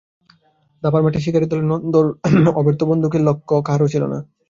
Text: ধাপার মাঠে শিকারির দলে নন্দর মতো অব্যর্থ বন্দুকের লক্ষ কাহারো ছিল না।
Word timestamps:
ধাপার 0.83 1.01
মাঠে 1.03 1.19
শিকারির 1.23 1.49
দলে 1.51 1.63
নন্দর 1.65 2.05
মতো 2.35 2.51
অব্যর্থ 2.59 2.81
বন্দুকের 2.89 3.21
লক্ষ 3.27 3.49
কাহারো 3.67 3.87
ছিল 3.93 4.03
না। 4.05 4.19